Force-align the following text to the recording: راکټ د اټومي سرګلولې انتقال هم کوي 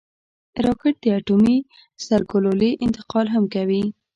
راکټ 0.65 0.95
د 1.03 1.05
اټومي 1.17 1.57
سرګلولې 2.05 2.71
انتقال 2.85 3.25
هم 3.33 3.43
کوي 3.53 3.83